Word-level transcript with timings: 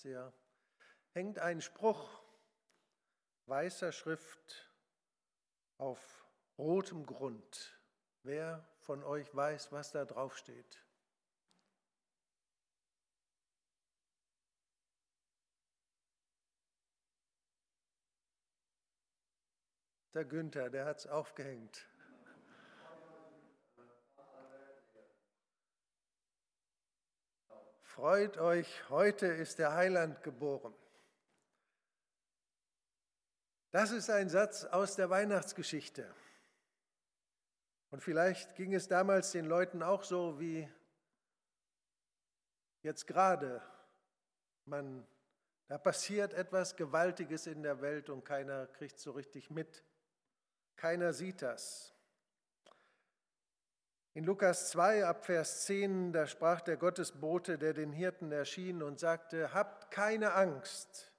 sehr, 0.00 0.32
hängt 1.12 1.38
ein 1.38 1.60
Spruch 1.60 2.22
weißer 3.46 3.92
Schrift 3.92 4.72
auf 5.78 6.26
rotem 6.58 7.06
Grund. 7.06 7.78
Wer 8.22 8.66
von 8.80 9.02
euch 9.04 9.34
weiß, 9.34 9.72
was 9.72 9.92
da 9.92 10.04
drauf 10.04 10.36
steht? 10.36 10.84
Der 20.14 20.24
Günther, 20.24 20.68
der 20.68 20.84
hat 20.84 20.98
es 20.98 21.06
aufgehängt. 21.06 21.87
Freut 27.98 28.38
euch, 28.38 28.88
heute 28.90 29.26
ist 29.26 29.58
der 29.58 29.74
Heiland 29.74 30.22
geboren. 30.22 30.72
Das 33.72 33.90
ist 33.90 34.08
ein 34.08 34.28
Satz 34.28 34.62
aus 34.62 34.94
der 34.94 35.10
Weihnachtsgeschichte. 35.10 36.08
Und 37.90 38.00
vielleicht 38.00 38.54
ging 38.54 38.72
es 38.72 38.86
damals 38.86 39.32
den 39.32 39.46
Leuten 39.46 39.82
auch 39.82 40.04
so 40.04 40.38
wie 40.38 40.68
jetzt 42.82 43.08
gerade. 43.08 43.60
Man, 44.64 45.04
da 45.66 45.76
passiert 45.76 46.34
etwas 46.34 46.76
Gewaltiges 46.76 47.48
in 47.48 47.64
der 47.64 47.80
Welt 47.80 48.10
und 48.10 48.24
keiner 48.24 48.68
kriegt 48.68 49.00
so 49.00 49.10
richtig 49.10 49.50
mit. 49.50 49.82
Keiner 50.76 51.12
sieht 51.12 51.42
das. 51.42 51.97
In 54.14 54.24
Lukas 54.24 54.70
2 54.70 55.04
ab 55.04 55.26
Vers 55.26 55.66
10, 55.66 56.12
da 56.12 56.26
sprach 56.26 56.60
der 56.60 56.76
Gottesbote, 56.76 57.58
der 57.58 57.74
den 57.74 57.92
Hirten 57.92 58.32
erschien 58.32 58.82
und 58.82 58.98
sagte, 58.98 59.52
habt 59.52 59.90
keine 59.90 60.34
Angst, 60.34 61.12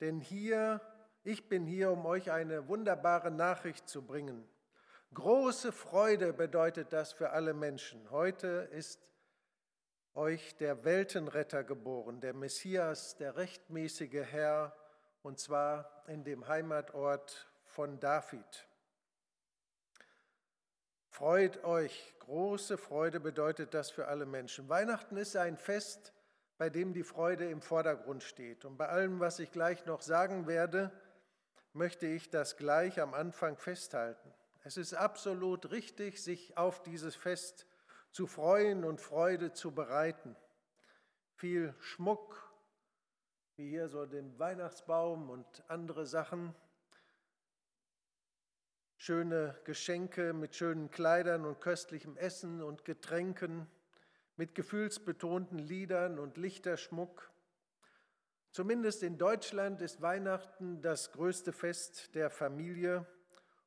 denn 0.00 0.20
hier, 0.20 0.80
ich 1.22 1.48
bin 1.48 1.66
hier, 1.66 1.90
um 1.90 2.06
euch 2.06 2.30
eine 2.30 2.68
wunderbare 2.68 3.30
Nachricht 3.30 3.88
zu 3.88 4.06
bringen. 4.06 4.48
Große 5.12 5.72
Freude 5.72 6.32
bedeutet 6.32 6.92
das 6.92 7.12
für 7.12 7.30
alle 7.30 7.52
Menschen. 7.52 8.10
Heute 8.10 8.68
ist 8.70 9.00
euch 10.14 10.56
der 10.56 10.84
Weltenretter 10.84 11.64
geboren, 11.64 12.20
der 12.20 12.32
Messias, 12.32 13.16
der 13.16 13.36
rechtmäßige 13.36 14.24
Herr, 14.30 14.74
und 15.22 15.38
zwar 15.38 16.04
in 16.06 16.24
dem 16.24 16.46
Heimatort 16.46 17.52
von 17.64 17.98
David. 18.00 18.69
Freut 21.10 21.64
euch, 21.64 22.14
große 22.20 22.78
Freude 22.78 23.18
bedeutet 23.18 23.74
das 23.74 23.90
für 23.90 24.06
alle 24.06 24.26
Menschen. 24.26 24.68
Weihnachten 24.68 25.16
ist 25.16 25.36
ein 25.36 25.56
Fest, 25.56 26.14
bei 26.56 26.70
dem 26.70 26.94
die 26.94 27.02
Freude 27.02 27.50
im 27.50 27.60
Vordergrund 27.60 28.22
steht. 28.22 28.64
Und 28.64 28.76
bei 28.76 28.88
allem, 28.88 29.18
was 29.18 29.40
ich 29.40 29.50
gleich 29.50 29.84
noch 29.86 30.02
sagen 30.02 30.46
werde, 30.46 30.92
möchte 31.72 32.06
ich 32.06 32.30
das 32.30 32.56
gleich 32.56 33.00
am 33.00 33.12
Anfang 33.12 33.56
festhalten. 33.56 34.32
Es 34.62 34.76
ist 34.76 34.94
absolut 34.94 35.72
richtig, 35.72 36.22
sich 36.22 36.56
auf 36.56 36.82
dieses 36.82 37.16
Fest 37.16 37.66
zu 38.12 38.26
freuen 38.26 38.84
und 38.84 39.00
Freude 39.00 39.52
zu 39.52 39.72
bereiten. 39.72 40.36
Viel 41.34 41.74
Schmuck, 41.80 42.54
wie 43.56 43.68
hier 43.68 43.88
so 43.88 44.06
den 44.06 44.38
Weihnachtsbaum 44.38 45.28
und 45.28 45.64
andere 45.68 46.06
Sachen, 46.06 46.54
schöne 49.00 49.56
Geschenke 49.64 50.34
mit 50.34 50.54
schönen 50.54 50.90
Kleidern 50.90 51.46
und 51.46 51.58
köstlichem 51.58 52.18
Essen 52.18 52.62
und 52.62 52.84
Getränken, 52.84 53.66
mit 54.36 54.54
gefühlsbetonten 54.54 55.58
Liedern 55.58 56.18
und 56.18 56.36
Lichterschmuck. 56.36 57.30
Zumindest 58.50 59.02
in 59.02 59.16
Deutschland 59.16 59.80
ist 59.80 60.02
Weihnachten 60.02 60.82
das 60.82 61.12
größte 61.12 61.52
Fest 61.52 62.14
der 62.14 62.28
Familie 62.28 63.06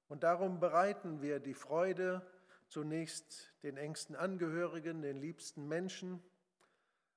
und 0.07 0.21
darum 0.21 0.59
bereiten 0.59 1.23
wir 1.23 1.39
die 1.39 1.55
Freude 1.55 2.21
zunächst 2.67 3.53
den 3.63 3.75
engsten 3.75 4.15
Angehörigen, 4.15 5.01
den 5.01 5.17
liebsten 5.17 5.67
Menschen, 5.67 6.21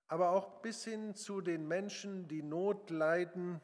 aber 0.08 0.30
auch 0.30 0.62
bis 0.62 0.84
hin 0.84 1.14
zu 1.14 1.42
den 1.42 1.68
Menschen, 1.68 2.28
die 2.28 2.42
Not 2.42 2.88
leiden 2.88 3.60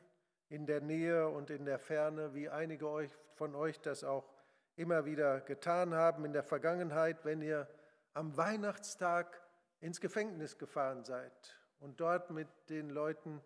in 0.50 0.66
der 0.66 0.82
Nähe 0.82 1.30
und 1.30 1.48
in 1.48 1.64
der 1.64 1.78
Ferne, 1.78 2.34
wie 2.34 2.50
einige 2.50 3.08
von 3.34 3.54
euch 3.54 3.80
das 3.80 4.04
auch 4.04 4.31
immer 4.76 5.04
wieder 5.04 5.40
getan 5.40 5.94
haben 5.94 6.24
in 6.24 6.32
der 6.32 6.42
Vergangenheit, 6.42 7.24
wenn 7.24 7.42
ihr 7.42 7.68
am 8.14 8.36
Weihnachtstag 8.36 9.40
ins 9.80 10.00
Gefängnis 10.00 10.58
gefahren 10.58 11.04
seid 11.04 11.56
und 11.80 12.00
dort 12.00 12.30
mit 12.30 12.48
den 12.68 12.90
Leuten 12.90 13.42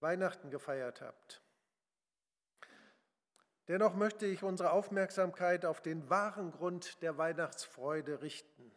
Weihnachten 0.00 0.50
gefeiert 0.50 1.00
habt. 1.00 1.42
Dennoch 3.68 3.94
möchte 3.94 4.26
ich 4.26 4.42
unsere 4.42 4.72
Aufmerksamkeit 4.72 5.64
auf 5.64 5.80
den 5.80 6.08
wahren 6.10 6.50
Grund 6.50 7.02
der 7.02 7.18
Weihnachtsfreude 7.18 8.22
richten. 8.22 8.72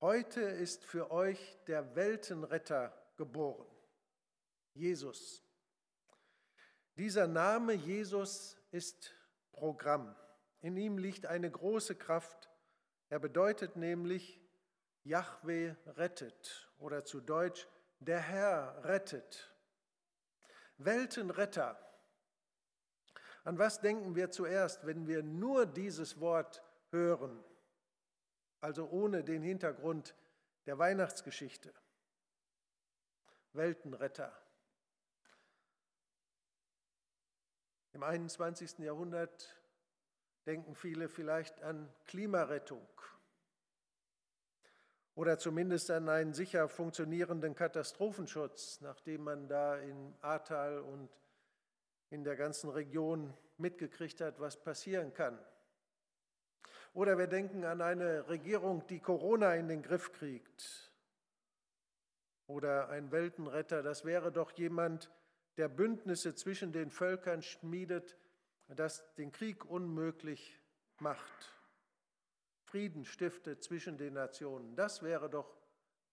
Heute 0.00 0.42
ist 0.42 0.84
für 0.84 1.10
euch 1.10 1.58
der 1.66 1.96
Weltenretter 1.96 2.92
geboren, 3.16 3.66
Jesus. 4.74 5.42
Dieser 6.96 7.26
Name 7.26 7.72
Jesus 7.72 8.58
ist 8.70 9.14
Programm. 9.52 10.14
In 10.60 10.76
ihm 10.76 10.98
liegt 10.98 11.26
eine 11.26 11.50
große 11.50 11.96
Kraft. 11.96 12.50
Er 13.08 13.18
bedeutet 13.18 13.76
nämlich, 13.76 14.40
Yahweh 15.04 15.74
rettet 15.86 16.70
oder 16.78 17.04
zu 17.04 17.20
Deutsch, 17.20 17.68
der 18.00 18.20
Herr 18.20 18.84
rettet. 18.84 19.54
Weltenretter. 20.78 21.78
An 23.44 23.58
was 23.58 23.80
denken 23.80 24.16
wir 24.16 24.30
zuerst, 24.30 24.86
wenn 24.86 25.06
wir 25.06 25.22
nur 25.22 25.66
dieses 25.66 26.18
Wort 26.20 26.62
hören, 26.90 27.44
also 28.60 28.88
ohne 28.88 29.22
den 29.22 29.42
Hintergrund 29.42 30.16
der 30.66 30.78
Weihnachtsgeschichte? 30.78 31.72
Weltenretter. 33.52 34.36
Im 37.92 38.02
21. 38.02 38.80
Jahrhundert 38.80 39.56
denken 40.46 40.74
viele 40.74 41.08
vielleicht 41.08 41.60
an 41.62 41.92
Klimarettung 42.06 42.86
oder 45.16 45.38
zumindest 45.38 45.90
an 45.90 46.08
einen 46.10 46.34
sicher 46.34 46.68
funktionierenden 46.68 47.54
Katastrophenschutz, 47.54 48.82
nachdem 48.82 49.24
man 49.24 49.48
da 49.48 49.78
in 49.78 50.14
Ahrtal 50.20 50.78
und 50.78 51.08
in 52.10 52.22
der 52.22 52.36
ganzen 52.36 52.68
Region 52.70 53.32
mitgekriegt 53.56 54.20
hat, 54.20 54.38
was 54.38 54.62
passieren 54.62 55.14
kann. 55.14 55.38
Oder 56.92 57.16
wir 57.18 57.26
denken 57.26 57.64
an 57.64 57.80
eine 57.80 58.28
Regierung, 58.28 58.86
die 58.88 59.00
Corona 59.00 59.54
in 59.54 59.68
den 59.68 59.82
Griff 59.82 60.12
kriegt. 60.12 60.92
Oder 62.46 62.90
ein 62.90 63.10
Weltenretter, 63.10 63.82
das 63.82 64.04
wäre 64.04 64.30
doch 64.30 64.52
jemand, 64.52 65.10
der 65.56 65.68
Bündnisse 65.68 66.34
zwischen 66.34 66.72
den 66.72 66.90
Völkern 66.90 67.42
schmiedet, 67.42 68.16
das 68.68 69.14
den 69.14 69.32
Krieg 69.32 69.64
unmöglich 69.64 70.60
macht, 70.98 71.52
Frieden 72.64 73.04
stiftet 73.04 73.62
zwischen 73.62 73.96
den 73.96 74.14
Nationen. 74.14 74.74
Das 74.74 75.02
wäre 75.02 75.30
doch 75.30 75.56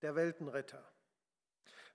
der 0.02 0.16
Weltenretter. 0.16 0.88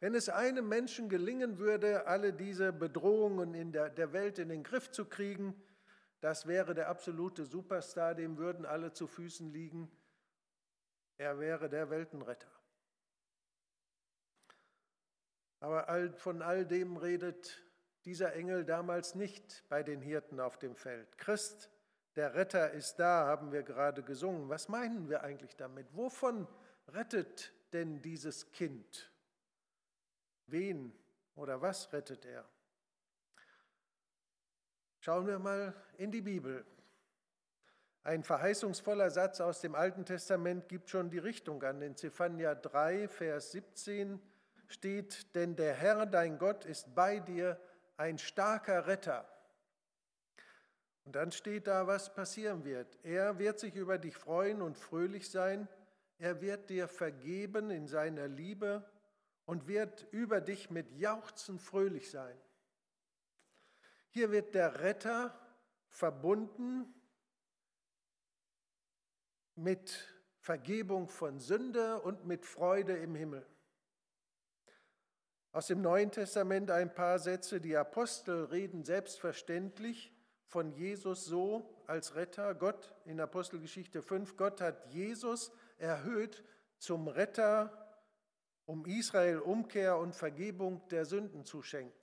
Wenn 0.00 0.14
es 0.14 0.28
einem 0.28 0.69
Menschen 0.69 1.08
gelingen 1.08 1.58
würde, 1.58 2.06
alle 2.06 2.32
diese 2.32 2.72
Bedrohungen 2.72 3.54
in 3.54 3.72
der, 3.72 3.91
der 3.91 4.12
Welt 4.12 4.38
in 4.38 4.48
den 4.48 4.62
Griff 4.62 4.91
zu 4.91 5.04
kriegen, 5.04 5.60
das 6.20 6.46
wäre 6.46 6.75
der 6.75 6.88
absolute 6.88 7.44
Superstar, 7.44 8.14
dem 8.14 8.38
würden 8.38 8.66
alle 8.66 8.92
zu 8.92 9.06
Füßen 9.06 9.52
liegen. 9.52 9.90
Er 11.16 11.38
wäre 11.38 11.69
der 11.69 11.90
Weltenretter. 11.90 12.50
Aber 15.60 16.12
von 16.14 16.42
all 16.42 16.66
dem 16.66 16.96
redet 16.96 17.60
dieser 18.04 18.34
Engel 18.34 18.64
damals 18.64 19.14
nicht 19.14 19.64
bei 19.68 19.82
den 19.82 20.00
Hirten 20.00 20.40
auf 20.40 20.58
dem 20.58 20.74
Feld. 20.76 21.18
Christ, 21.18 21.70
der 22.16 22.34
Retter 22.34 22.72
ist 22.72 22.96
da, 22.96 23.26
haben 23.26 23.52
wir 23.52 23.62
gerade 23.62 24.02
gesungen. 24.02 24.48
Was 24.48 24.68
meinen 24.68 25.08
wir 25.08 25.22
eigentlich 25.22 25.56
damit? 25.56 25.86
Wovon 25.96 26.46
rettet 26.88 27.52
denn 27.72 28.02
dieses 28.02 28.50
Kind? 28.52 29.12
Wen 30.46 30.92
oder 31.34 31.60
was 31.60 31.92
rettet 31.92 32.24
er? 32.24 32.44
Schauen 35.00 35.26
wir 35.26 35.38
mal 35.38 35.74
in 35.96 36.10
die 36.10 36.22
Bibel. 36.22 36.64
Ein 38.02 38.24
verheißungsvoller 38.24 39.10
Satz 39.10 39.40
aus 39.40 39.60
dem 39.60 39.74
Alten 39.74 40.04
Testament 40.04 40.68
gibt 40.68 40.88
schon 40.88 41.10
die 41.10 41.18
Richtung 41.18 41.62
an. 41.62 41.82
In 41.82 41.94
Zephania 41.94 42.54
3, 42.54 43.06
Vers 43.08 43.52
17 43.52 44.20
steht, 44.66 45.34
denn 45.34 45.56
der 45.56 45.74
Herr, 45.74 46.06
dein 46.06 46.38
Gott, 46.38 46.64
ist 46.64 46.94
bei 46.94 47.20
dir, 47.20 47.60
ein 47.98 48.18
starker 48.18 48.86
Retter. 48.86 49.28
Und 51.04 51.16
dann 51.16 51.32
steht 51.32 51.66
da, 51.66 51.86
was 51.86 52.14
passieren 52.14 52.64
wird. 52.64 52.98
Er 53.02 53.38
wird 53.38 53.58
sich 53.58 53.74
über 53.74 53.98
dich 53.98 54.16
freuen 54.16 54.62
und 54.62 54.78
fröhlich 54.78 55.30
sein. 55.30 55.68
Er 56.18 56.40
wird 56.40 56.70
dir 56.70 56.88
vergeben 56.88 57.70
in 57.70 57.86
seiner 57.86 58.28
Liebe 58.28 58.88
und 59.46 59.66
wird 59.66 60.06
über 60.12 60.40
dich 60.40 60.70
mit 60.70 60.92
Jauchzen 60.92 61.58
fröhlich 61.58 62.10
sein. 62.10 62.36
Hier 64.10 64.30
wird 64.30 64.54
der 64.54 64.80
Retter 64.80 65.38
verbunden 65.88 66.94
mit 69.54 70.14
Vergebung 70.38 71.08
von 71.08 71.40
Sünde 71.40 72.00
und 72.00 72.26
mit 72.26 72.46
Freude 72.46 72.96
im 72.96 73.14
Himmel. 73.14 73.46
Aus 75.58 75.66
dem 75.66 75.82
Neuen 75.82 76.12
Testament 76.12 76.70
ein 76.70 76.94
paar 76.94 77.19
Sätze. 77.19 77.60
Die 77.60 77.76
Apostel 77.76 78.44
reden 78.44 78.84
selbstverständlich 78.84 80.14
von 80.46 80.70
Jesus 80.70 81.25
so 81.25 81.69
als 81.88 82.14
Retter. 82.14 82.55
Gott 82.55 82.94
in 83.06 83.20
Apostelgeschichte 83.20 84.00
5, 84.00 84.37
Gott 84.37 84.60
hat 84.60 84.87
Jesus 84.93 85.50
erhöht 85.78 86.44
zum 86.78 87.08
Retter, 87.08 87.99
um 88.66 88.87
Israel 88.87 89.40
Umkehr 89.40 89.99
und 89.99 90.14
Vergebung 90.14 90.87
der 90.90 91.05
Sünden 91.05 91.44
zu 91.44 91.60
schenken. 91.60 91.99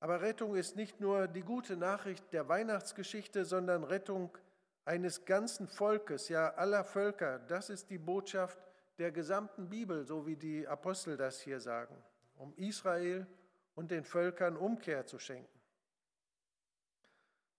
Aber 0.00 0.20
Rettung 0.20 0.54
ist 0.54 0.76
nicht 0.76 1.00
nur 1.00 1.28
die 1.28 1.44
gute 1.44 1.78
Nachricht 1.78 2.30
der 2.34 2.46
Weihnachtsgeschichte, 2.50 3.46
sondern 3.46 3.84
Rettung 3.84 4.36
eines 4.84 5.24
ganzen 5.24 5.66
Volkes, 5.66 6.28
ja 6.28 6.52
aller 6.56 6.84
Völker. 6.84 7.38
Das 7.38 7.70
ist 7.70 7.88
die 7.88 7.96
Botschaft 7.96 8.58
der 8.98 9.12
gesamten 9.12 9.68
Bibel, 9.68 10.04
so 10.04 10.26
wie 10.26 10.36
die 10.36 10.66
Apostel 10.66 11.16
das 11.16 11.40
hier 11.40 11.60
sagen, 11.60 11.96
um 12.34 12.54
Israel 12.56 13.26
und 13.74 13.90
den 13.90 14.04
Völkern 14.04 14.56
Umkehr 14.56 15.06
zu 15.06 15.18
schenken. 15.18 15.60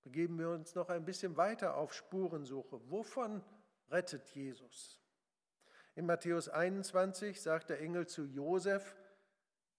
Begeben 0.03 0.37
wir 0.37 0.49
uns 0.49 0.75
noch 0.75 0.89
ein 0.89 1.05
bisschen 1.05 1.37
weiter 1.37 1.77
auf 1.77 1.93
Spurensuche. 1.93 2.79
Wovon 2.89 3.41
rettet 3.89 4.27
Jesus? 4.29 4.99
In 5.95 6.05
Matthäus 6.05 6.49
21 6.49 7.41
sagt 7.41 7.69
der 7.69 7.79
Engel 7.79 8.07
zu 8.07 8.25
Josef, 8.25 8.95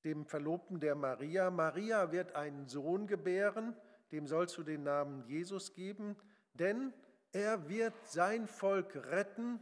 dem 0.04 0.24
Verlobten 0.26 0.80
der 0.80 0.94
Maria, 0.94 1.50
Maria 1.50 2.12
wird 2.12 2.34
einen 2.34 2.68
Sohn 2.68 3.06
gebären, 3.06 3.76
dem 4.12 4.26
sollst 4.26 4.56
du 4.56 4.62
den 4.62 4.82
Namen 4.82 5.24
Jesus 5.26 5.72
geben, 5.74 6.16
denn 6.52 6.92
er 7.32 7.68
wird 7.68 7.94
sein 8.06 8.46
Volk 8.46 8.94
retten 8.94 9.60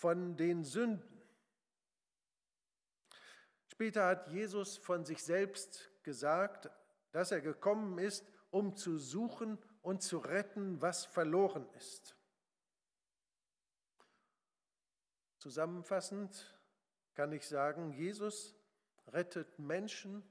von 0.00 0.34
den 0.34 0.64
Sünden. 0.64 1.22
Später 3.66 4.06
hat 4.06 4.28
Jesus 4.28 4.78
von 4.78 5.04
sich 5.04 5.22
selbst 5.22 5.90
gesagt, 6.02 6.70
dass 7.12 7.32
er 7.32 7.42
gekommen 7.42 7.98
ist, 7.98 8.24
um 8.50 8.76
zu 8.76 8.96
suchen 8.96 9.58
und 9.82 10.02
zu 10.02 10.16
retten, 10.16 10.80
was 10.80 11.04
verloren 11.04 11.68
ist. 11.76 12.16
Zusammenfassend 15.36 16.58
kann 17.14 17.32
ich 17.32 17.46
sagen, 17.46 17.92
Jesus 17.92 18.56
rettet 19.08 19.58
Menschen 19.58 20.22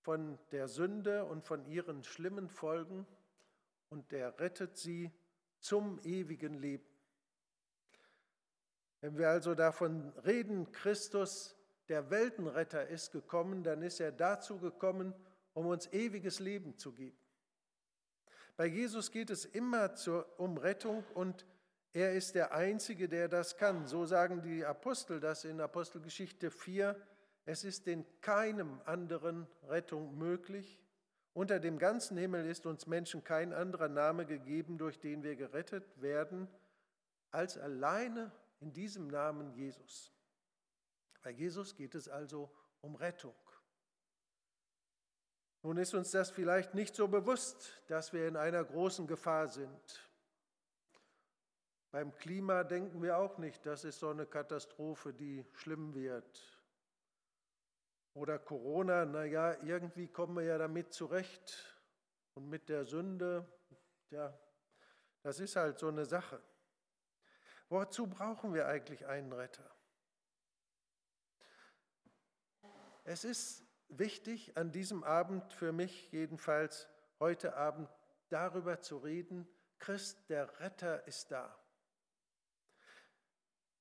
von 0.00 0.38
der 0.52 0.68
Sünde 0.68 1.26
und 1.26 1.44
von 1.44 1.66
ihren 1.66 2.02
schlimmen 2.02 2.48
Folgen 2.48 3.06
und 3.90 4.10
er 4.14 4.38
rettet 4.40 4.78
sie 4.78 5.12
zum 5.58 6.00
ewigen 6.02 6.54
Leben. 6.54 6.95
Wenn 9.00 9.18
wir 9.18 9.28
also 9.28 9.54
davon 9.54 10.12
reden, 10.24 10.72
Christus, 10.72 11.56
der 11.88 12.10
Weltenretter, 12.10 12.88
ist 12.88 13.12
gekommen, 13.12 13.62
dann 13.62 13.82
ist 13.82 14.00
er 14.00 14.12
dazu 14.12 14.58
gekommen, 14.58 15.14
um 15.54 15.66
uns 15.66 15.92
ewiges 15.92 16.40
Leben 16.40 16.76
zu 16.76 16.92
geben. 16.92 17.16
Bei 18.56 18.66
Jesus 18.66 19.10
geht 19.10 19.30
es 19.30 19.44
immer 19.44 19.94
zur, 19.94 20.26
um 20.38 20.56
Rettung 20.56 21.04
und 21.14 21.44
er 21.92 22.12
ist 22.12 22.34
der 22.34 22.52
Einzige, 22.52 23.08
der 23.08 23.28
das 23.28 23.56
kann. 23.56 23.86
So 23.86 24.04
sagen 24.04 24.42
die 24.42 24.64
Apostel 24.64 25.20
das 25.20 25.44
in 25.44 25.60
Apostelgeschichte 25.60 26.50
4. 26.50 26.96
Es 27.44 27.64
ist 27.64 27.86
in 27.86 28.04
keinem 28.20 28.80
anderen 28.84 29.46
Rettung 29.68 30.18
möglich. 30.18 30.82
Unter 31.32 31.60
dem 31.60 31.78
ganzen 31.78 32.16
Himmel 32.16 32.46
ist 32.46 32.66
uns 32.66 32.86
Menschen 32.86 33.22
kein 33.24 33.52
anderer 33.52 33.88
Name 33.88 34.26
gegeben, 34.26 34.78
durch 34.78 34.98
den 34.98 35.22
wir 35.22 35.36
gerettet 35.36 36.00
werden, 36.00 36.48
als 37.30 37.58
alleine 37.58 38.32
in 38.66 38.72
diesem 38.72 39.06
Namen 39.06 39.52
Jesus. 39.52 40.12
Bei 41.22 41.30
Jesus 41.30 41.76
geht 41.76 41.94
es 41.94 42.08
also 42.08 42.50
um 42.80 42.96
Rettung. 42.96 43.36
Nun 45.62 45.76
ist 45.76 45.94
uns 45.94 46.10
das 46.10 46.30
vielleicht 46.30 46.74
nicht 46.74 46.96
so 46.96 47.06
bewusst, 47.06 47.80
dass 47.86 48.12
wir 48.12 48.26
in 48.26 48.36
einer 48.36 48.64
großen 48.64 49.06
Gefahr 49.06 49.46
sind. 49.46 50.10
Beim 51.92 52.12
Klima 52.16 52.64
denken 52.64 53.00
wir 53.02 53.18
auch 53.18 53.38
nicht, 53.38 53.64
das 53.64 53.84
ist 53.84 54.00
so 54.00 54.08
eine 54.08 54.26
Katastrophe, 54.26 55.14
die 55.14 55.46
schlimm 55.52 55.94
wird. 55.94 56.42
Oder 58.14 58.40
Corona, 58.40 59.04
naja, 59.04 59.62
irgendwie 59.62 60.08
kommen 60.08 60.38
wir 60.38 60.44
ja 60.44 60.58
damit 60.58 60.92
zurecht. 60.92 61.78
Und 62.34 62.48
mit 62.48 62.68
der 62.68 62.84
Sünde, 62.84 63.46
ja, 64.10 64.36
das 65.22 65.38
ist 65.38 65.54
halt 65.54 65.78
so 65.78 65.86
eine 65.86 66.04
Sache. 66.04 66.42
Wozu 67.68 68.06
brauchen 68.06 68.54
wir 68.54 68.66
eigentlich 68.66 69.06
einen 69.06 69.32
Retter? 69.32 69.70
Es 73.04 73.24
ist 73.24 73.64
wichtig, 73.88 74.56
an 74.56 74.72
diesem 74.72 75.04
Abend 75.04 75.52
für 75.52 75.72
mich 75.72 76.10
jedenfalls 76.12 76.88
heute 77.20 77.56
Abend 77.56 77.88
darüber 78.28 78.80
zu 78.80 78.98
reden, 78.98 79.48
Christ, 79.78 80.28
der 80.28 80.60
Retter 80.60 81.06
ist 81.06 81.30
da. 81.30 81.56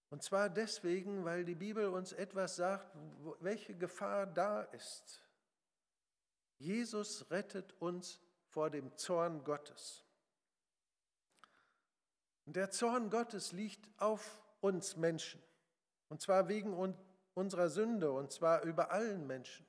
Und 0.09 0.23
zwar 0.23 0.49
deswegen, 0.49 1.25
weil 1.25 1.43
die 1.43 1.55
Bibel 1.55 1.87
uns 1.87 2.13
etwas 2.13 2.55
sagt, 2.55 2.95
welche 3.39 3.75
Gefahr 3.75 4.25
da 4.27 4.61
ist. 4.61 5.21
Jesus 6.57 7.29
rettet 7.31 7.73
uns 7.81 8.21
vor 8.47 8.69
dem 8.69 8.95
Zorn 8.97 9.43
Gottes. 9.43 10.04
Und 12.45 12.55
der 12.55 12.69
Zorn 12.69 13.09
Gottes 13.09 13.51
liegt 13.51 13.87
auf 13.97 14.41
uns 14.61 14.95
Menschen. 14.95 15.41
Und 16.09 16.21
zwar 16.21 16.47
wegen 16.47 16.95
unserer 17.33 17.69
Sünde, 17.69 18.11
und 18.11 18.31
zwar 18.31 18.61
über 18.63 18.91
allen 18.91 19.25
Menschen. 19.25 19.65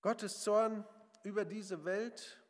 Gottes 0.00 0.40
Zorn 0.42 0.84
über 1.24 1.44
diese 1.44 1.84
Welt 1.84 2.40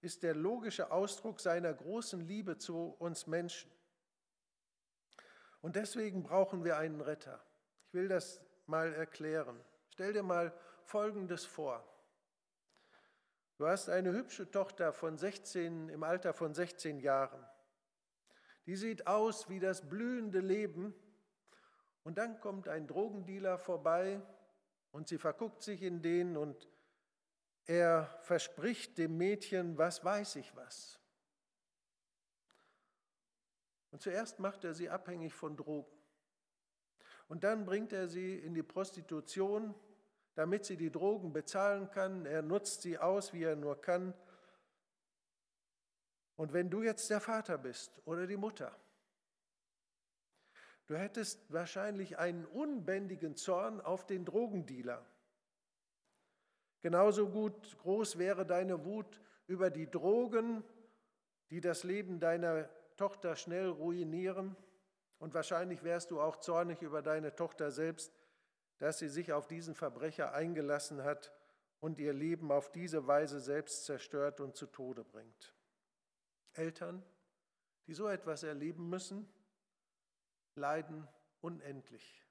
ist 0.00 0.22
der 0.22 0.34
logische 0.34 0.90
Ausdruck 0.90 1.40
seiner 1.40 1.72
großen 1.72 2.20
Liebe 2.20 2.58
zu 2.58 2.96
uns 2.98 3.26
Menschen. 3.26 3.70
Und 5.60 5.76
deswegen 5.76 6.22
brauchen 6.22 6.64
wir 6.64 6.76
einen 6.76 7.00
Retter. 7.00 7.40
Ich 7.86 7.94
will 7.94 8.08
das 8.08 8.40
mal 8.66 8.92
erklären. 8.92 9.58
Stell 9.90 10.12
dir 10.12 10.22
mal 10.22 10.52
Folgendes 10.84 11.44
vor. 11.44 11.84
Du 13.58 13.66
hast 13.66 13.88
eine 13.88 14.12
hübsche 14.12 14.48
Tochter 14.48 14.92
von 14.92 15.18
16, 15.18 15.88
im 15.88 16.04
Alter 16.04 16.32
von 16.32 16.54
16 16.54 17.00
Jahren. 17.00 17.44
Die 18.66 18.76
sieht 18.76 19.08
aus 19.08 19.48
wie 19.48 19.58
das 19.58 19.88
blühende 19.88 20.38
Leben. 20.38 20.94
Und 22.04 22.18
dann 22.18 22.38
kommt 22.38 22.68
ein 22.68 22.86
Drogendealer 22.86 23.58
vorbei 23.58 24.22
und 24.92 25.08
sie 25.08 25.18
verguckt 25.18 25.64
sich 25.64 25.82
in 25.82 26.02
den 26.02 26.36
und 26.36 26.68
er 27.66 28.16
verspricht 28.20 28.96
dem 28.96 29.18
Mädchen, 29.18 29.76
was 29.76 30.04
weiß 30.04 30.36
ich 30.36 30.54
was. 30.54 31.00
Und 33.90 34.02
zuerst 34.02 34.38
macht 34.38 34.62
er 34.62 34.72
sie 34.72 34.88
abhängig 34.88 35.34
von 35.34 35.56
Drogen. 35.56 35.98
Und 37.26 37.42
dann 37.42 37.66
bringt 37.66 37.92
er 37.92 38.06
sie 38.06 38.36
in 38.38 38.54
die 38.54 38.62
Prostitution, 38.62 39.74
damit 40.38 40.64
sie 40.64 40.76
die 40.76 40.92
Drogen 40.92 41.32
bezahlen 41.32 41.90
kann. 41.90 42.24
Er 42.24 42.42
nutzt 42.42 42.82
sie 42.82 42.96
aus, 42.96 43.32
wie 43.32 43.42
er 43.42 43.56
nur 43.56 43.80
kann. 43.80 44.14
Und 46.36 46.52
wenn 46.52 46.70
du 46.70 46.84
jetzt 46.84 47.10
der 47.10 47.20
Vater 47.20 47.58
bist 47.58 48.00
oder 48.04 48.24
die 48.28 48.36
Mutter, 48.36 48.72
du 50.86 50.96
hättest 50.96 51.52
wahrscheinlich 51.52 52.18
einen 52.18 52.44
unbändigen 52.44 53.34
Zorn 53.34 53.80
auf 53.80 54.06
den 54.06 54.24
Drogendealer. 54.24 55.04
Genauso 56.82 57.28
gut 57.30 57.76
groß 57.78 58.16
wäre 58.18 58.46
deine 58.46 58.84
Wut 58.84 59.20
über 59.48 59.70
die 59.70 59.90
Drogen, 59.90 60.62
die 61.50 61.60
das 61.60 61.82
Leben 61.82 62.20
deiner 62.20 62.68
Tochter 62.96 63.34
schnell 63.34 63.70
ruinieren. 63.70 64.54
Und 65.18 65.34
wahrscheinlich 65.34 65.82
wärst 65.82 66.12
du 66.12 66.20
auch 66.20 66.36
zornig 66.36 66.80
über 66.80 67.02
deine 67.02 67.34
Tochter 67.34 67.72
selbst, 67.72 68.12
dass 68.78 68.98
sie 68.98 69.08
sich 69.08 69.32
auf 69.32 69.46
diesen 69.46 69.74
Verbrecher 69.74 70.32
eingelassen 70.32 71.02
hat 71.02 71.32
und 71.80 71.98
ihr 71.98 72.12
Leben 72.12 72.50
auf 72.50 72.72
diese 72.72 73.06
Weise 73.06 73.40
selbst 73.40 73.84
zerstört 73.84 74.40
und 74.40 74.56
zu 74.56 74.66
Tode 74.66 75.04
bringt. 75.04 75.54
Eltern, 76.54 77.04
die 77.86 77.94
so 77.94 78.08
etwas 78.08 78.42
erleben 78.42 78.88
müssen, 78.88 79.28
leiden 80.54 81.06
unendlich. 81.40 82.24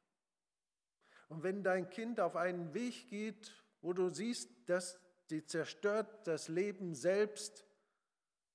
Und 1.29 1.43
wenn 1.43 1.63
dein 1.63 1.89
Kind 1.89 2.19
auf 2.19 2.35
einen 2.35 2.73
Weg 2.73 3.09
geht, 3.09 3.51
wo 3.81 3.93
du 3.93 4.09
siehst, 4.09 4.49
dass 4.69 4.99
sie 5.25 5.45
zerstört 5.45 6.27
das 6.27 6.47
Leben 6.47 6.95
selbst, 6.95 7.65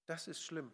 das 0.07 0.29
ist 0.29 0.43
schlimm. 0.43 0.73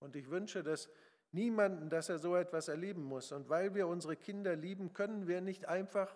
Und 0.00 0.16
ich 0.16 0.30
wünsche, 0.30 0.62
dass 0.62 0.88
niemanden, 1.32 1.90
dass 1.90 2.08
er 2.08 2.18
so 2.18 2.36
etwas 2.36 2.68
erleben 2.68 3.02
muss. 3.02 3.32
Und 3.32 3.48
weil 3.48 3.74
wir 3.74 3.86
unsere 3.86 4.16
Kinder 4.16 4.56
lieben, 4.56 4.92
können 4.92 5.26
wir 5.26 5.40
nicht 5.40 5.66
einfach 5.66 6.14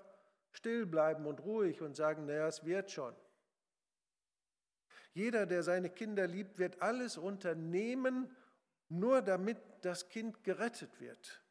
still 0.53 0.87
bleiben 0.87 1.27
und 1.27 1.41
ruhig 1.41 1.81
und 1.83 1.97
sagen, 1.97 2.27
naja, 2.27 2.47
es 2.47 2.65
wird 2.65 2.91
schon. 2.91 3.15
Jeder, 5.15 5.47
der 5.47 5.63
seine 5.63 5.91
Kinder 5.91 6.27
liebt, 6.27 6.59
wird 6.59 6.81
alles 6.81 7.19
unternehmen, 7.19 8.35
nur 8.89 9.23
damit 9.23 9.59
das 9.83 10.09
Kind 10.09 10.43
gerettet 10.45 11.01
wird. 11.01 11.43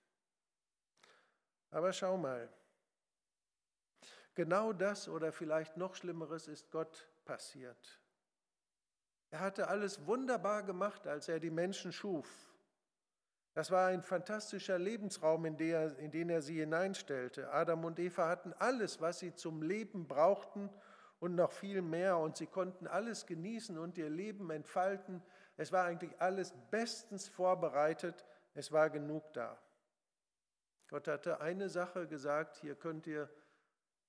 Aber 1.70 1.94
schau 1.94 2.18
mal, 2.18 2.50
genau 4.34 4.74
das 4.74 5.08
oder 5.08 5.32
vielleicht 5.32 5.78
noch 5.78 5.96
Schlimmeres 5.96 6.48
ist 6.48 6.72
Gott 6.72 7.08
passiert. 7.24 8.02
Er 9.30 9.40
hatte 9.40 9.68
alles 9.68 10.06
wunderbar 10.06 10.64
gemacht, 10.64 11.08
als 11.08 11.30
er 11.30 11.40
die 11.40 11.50
Menschen 11.50 11.94
schuf. 11.94 12.51
Das 13.54 13.70
war 13.70 13.88
ein 13.88 14.02
fantastischer 14.02 14.80
Lebensraum, 14.80 15.46
in, 15.46 15.58
der, 15.58 15.98
in 15.98 16.12
den 16.12 16.30
er 16.30 16.42
sie 16.42 16.60
hineinstellte. 16.60 17.52
Adam 17.52 17.84
und 17.84 18.00
Eva 18.00 18.28
hatten 18.30 18.54
alles, 18.54 19.02
was 19.02 19.20
sie 19.20 19.34
zum 19.36 19.62
Leben 19.62 20.08
brauchten 20.08 20.70
und 21.20 21.36
noch 21.36 21.52
viel 21.52 21.82
mehr. 21.82 22.18
Und 22.18 22.38
sie 22.38 22.48
konnten 22.48 22.88
alles 22.88 23.26
genießen 23.26 23.78
und 23.78 23.98
ihr 23.98 24.10
Leben 24.10 24.50
entfalten. 24.52 25.22
Es 25.58 25.72
war 25.72 25.86
eigentlich 25.86 26.20
alles 26.22 26.54
bestens 26.72 27.28
vorbereitet. 27.28 28.26
Es 28.54 28.72
war 28.72 28.90
genug 28.90 29.34
da. 29.34 29.58
Gott 30.90 31.08
hatte 31.08 31.42
eine 31.42 31.70
Sache 31.70 32.08
gesagt, 32.08 32.58
hier 32.58 32.76
könnt 32.76 33.08
ihr 33.08 33.30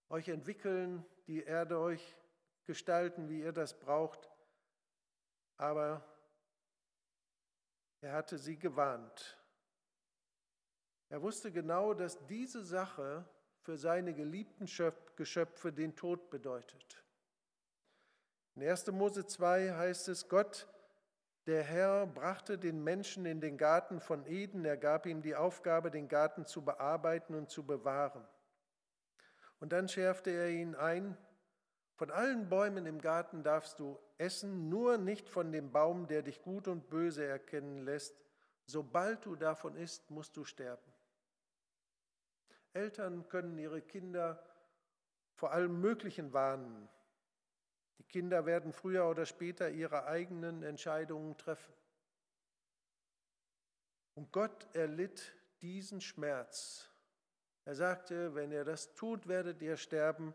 euch 0.08 0.28
entwickeln, 0.28 1.04
die 1.26 1.42
Erde 1.42 1.78
euch 1.78 2.16
gestalten, 2.64 3.28
wie 3.28 3.40
ihr 3.40 3.52
das 3.52 3.78
braucht 3.78 4.32
aber 5.62 6.02
er 8.02 8.12
hatte 8.12 8.36
sie 8.36 8.58
gewarnt. 8.58 9.38
Er 11.08 11.22
wusste 11.22 11.52
genau, 11.52 11.94
dass 11.94 12.26
diese 12.26 12.64
Sache 12.64 13.24
für 13.62 13.78
seine 13.78 14.12
geliebten 14.12 14.66
Geschöpfe 15.16 15.72
den 15.72 15.94
Tod 15.94 16.30
bedeutet. 16.30 17.04
In 18.54 18.62
1. 18.62 18.88
Mose 18.88 19.26
2 19.26 19.72
heißt 19.72 20.08
es, 20.08 20.28
Gott, 20.28 20.68
der 21.46 21.62
Herr, 21.62 22.06
brachte 22.06 22.58
den 22.58 22.82
Menschen 22.82 23.24
in 23.24 23.40
den 23.40 23.56
Garten 23.56 24.00
von 24.00 24.26
Eden, 24.26 24.64
er 24.64 24.76
gab 24.76 25.06
ihm 25.06 25.22
die 25.22 25.34
Aufgabe, 25.34 25.90
den 25.90 26.08
Garten 26.08 26.44
zu 26.44 26.64
bearbeiten 26.64 27.34
und 27.34 27.50
zu 27.50 27.64
bewahren. 27.64 28.26
Und 29.60 29.72
dann 29.72 29.88
schärfte 29.88 30.30
er 30.30 30.50
ihn 30.50 30.74
ein, 30.74 31.16
von 31.94 32.10
allen 32.10 32.48
Bäumen 32.48 32.86
im 32.86 33.00
Garten 33.00 33.44
darfst 33.44 33.78
du 33.78 33.98
essen, 34.22 34.68
nur 34.68 34.98
nicht 34.98 35.28
von 35.28 35.52
dem 35.52 35.72
Baum, 35.72 36.06
der 36.06 36.22
dich 36.22 36.40
gut 36.42 36.68
und 36.68 36.88
böse 36.88 37.24
erkennen 37.24 37.84
lässt. 37.84 38.22
Sobald 38.64 39.26
du 39.26 39.34
davon 39.34 39.76
isst, 39.76 40.10
musst 40.10 40.36
du 40.36 40.44
sterben. 40.44 40.92
Eltern 42.72 43.28
können 43.28 43.58
ihre 43.58 43.82
Kinder 43.82 44.42
vor 45.34 45.52
allem 45.52 45.80
Möglichen 45.80 46.32
warnen. 46.32 46.88
Die 47.98 48.04
Kinder 48.04 48.46
werden 48.46 48.72
früher 48.72 49.08
oder 49.08 49.26
später 49.26 49.68
ihre 49.70 50.06
eigenen 50.06 50.62
Entscheidungen 50.62 51.36
treffen. 51.36 51.74
Und 54.14 54.32
Gott 54.32 54.68
erlitt 54.74 55.34
diesen 55.60 56.00
Schmerz. 56.00 56.88
Er 57.64 57.74
sagte, 57.74 58.34
wenn 58.34 58.52
ihr 58.52 58.64
das 58.64 58.94
tut, 58.94 59.26
werdet 59.26 59.60
ihr 59.62 59.76
sterben. 59.76 60.34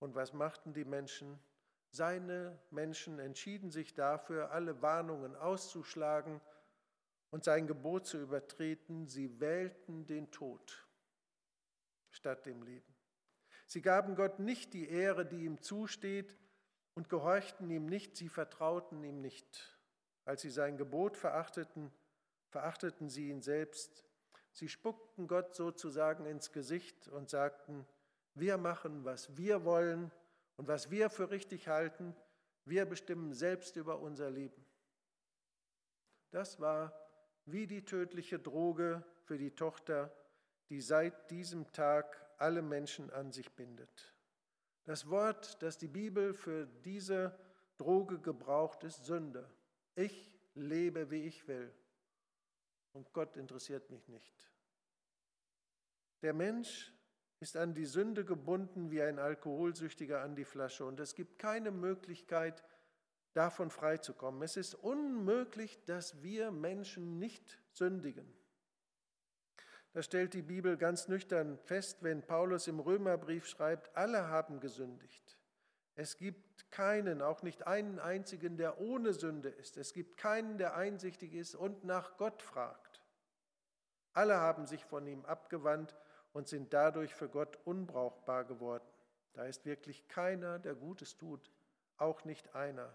Und 0.00 0.14
was 0.14 0.32
machten 0.32 0.72
die 0.72 0.84
Menschen? 0.84 1.38
Seine 1.94 2.58
Menschen 2.72 3.20
entschieden 3.20 3.70
sich 3.70 3.94
dafür, 3.94 4.50
alle 4.50 4.82
Warnungen 4.82 5.36
auszuschlagen 5.36 6.40
und 7.30 7.44
sein 7.44 7.68
Gebot 7.68 8.04
zu 8.04 8.18
übertreten. 8.18 9.06
Sie 9.06 9.38
wählten 9.38 10.04
den 10.04 10.32
Tod 10.32 10.88
statt 12.10 12.46
dem 12.46 12.64
Leben. 12.64 12.92
Sie 13.68 13.80
gaben 13.80 14.16
Gott 14.16 14.40
nicht 14.40 14.74
die 14.74 14.88
Ehre, 14.88 15.24
die 15.24 15.44
ihm 15.44 15.62
zusteht, 15.62 16.36
und 16.94 17.08
gehorchten 17.08 17.70
ihm 17.70 17.86
nicht, 17.86 18.16
sie 18.16 18.28
vertrauten 18.28 19.04
ihm 19.04 19.20
nicht. 19.20 19.78
Als 20.24 20.42
sie 20.42 20.50
sein 20.50 20.76
Gebot 20.76 21.16
verachteten, 21.16 21.92
verachteten 22.48 23.08
sie 23.08 23.28
ihn 23.30 23.40
selbst. 23.40 24.04
Sie 24.50 24.68
spuckten 24.68 25.28
Gott 25.28 25.54
sozusagen 25.54 26.26
ins 26.26 26.50
Gesicht 26.50 27.06
und 27.06 27.30
sagten, 27.30 27.86
wir 28.34 28.58
machen, 28.58 29.04
was 29.04 29.36
wir 29.36 29.64
wollen 29.64 30.10
und 30.56 30.68
was 30.68 30.90
wir 30.90 31.10
für 31.10 31.30
richtig 31.30 31.68
halten. 31.68 32.14
Wir 32.64 32.86
bestimmen 32.86 33.34
selbst 33.34 33.76
über 33.76 34.00
unser 34.00 34.30
Leben. 34.30 34.64
Das 36.30 36.60
war 36.60 36.92
wie 37.44 37.66
die 37.66 37.84
tödliche 37.84 38.38
Droge 38.38 39.04
für 39.24 39.36
die 39.36 39.50
Tochter, 39.50 40.10
die 40.70 40.80
seit 40.80 41.30
diesem 41.30 41.70
Tag 41.72 42.26
alle 42.38 42.62
Menschen 42.62 43.10
an 43.10 43.32
sich 43.32 43.52
bindet. 43.52 44.14
Das 44.84 45.08
Wort, 45.10 45.62
das 45.62 45.78
die 45.78 45.88
Bibel 45.88 46.32
für 46.32 46.66
diese 46.66 47.38
Droge 47.76 48.18
gebraucht, 48.18 48.84
ist 48.84 49.04
Sünde. 49.04 49.50
Ich 49.94 50.32
lebe, 50.54 51.10
wie 51.10 51.24
ich 51.24 51.46
will. 51.48 51.72
Und 52.92 53.12
Gott 53.12 53.36
interessiert 53.36 53.90
mich 53.90 54.08
nicht. 54.08 54.50
Der 56.22 56.32
Mensch 56.32 56.93
ist 57.44 57.58
an 57.58 57.74
die 57.74 57.84
Sünde 57.84 58.24
gebunden 58.24 58.90
wie 58.90 59.02
ein 59.02 59.18
Alkoholsüchtiger 59.18 60.22
an 60.22 60.34
die 60.34 60.46
Flasche 60.46 60.86
und 60.86 60.98
es 60.98 61.14
gibt 61.14 61.38
keine 61.38 61.70
Möglichkeit, 61.70 62.64
davon 63.34 63.68
freizukommen. 63.68 64.40
Es 64.40 64.56
ist 64.56 64.74
unmöglich, 64.74 65.78
dass 65.84 66.22
wir 66.22 66.50
Menschen 66.50 67.18
nicht 67.18 67.60
sündigen. 67.70 68.32
Das 69.92 70.06
stellt 70.06 70.32
die 70.32 70.40
Bibel 70.40 70.78
ganz 70.78 71.06
nüchtern 71.08 71.58
fest, 71.58 72.02
wenn 72.02 72.26
Paulus 72.26 72.66
im 72.66 72.80
Römerbrief 72.80 73.46
schreibt, 73.46 73.94
alle 73.94 74.28
haben 74.28 74.58
gesündigt. 74.60 75.36
Es 75.96 76.16
gibt 76.16 76.70
keinen, 76.70 77.20
auch 77.20 77.42
nicht 77.42 77.66
einen 77.66 77.98
einzigen, 77.98 78.56
der 78.56 78.80
ohne 78.80 79.12
Sünde 79.12 79.50
ist. 79.50 79.76
Es 79.76 79.92
gibt 79.92 80.16
keinen, 80.16 80.56
der 80.56 80.76
einsichtig 80.76 81.34
ist 81.34 81.54
und 81.56 81.84
nach 81.84 82.16
Gott 82.16 82.40
fragt. 82.40 83.02
Alle 84.14 84.36
haben 84.36 84.66
sich 84.66 84.82
von 84.86 85.06
ihm 85.06 85.26
abgewandt 85.26 85.94
und 86.34 86.48
sind 86.48 86.74
dadurch 86.74 87.14
für 87.14 87.30
Gott 87.30 87.58
unbrauchbar 87.64 88.44
geworden. 88.44 88.84
Da 89.32 89.46
ist 89.46 89.64
wirklich 89.64 90.06
keiner, 90.08 90.58
der 90.58 90.74
Gutes 90.74 91.16
tut, 91.16 91.50
auch 91.96 92.24
nicht 92.24 92.54
einer. 92.54 92.94